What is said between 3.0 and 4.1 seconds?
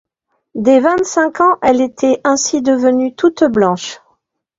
toute blanche.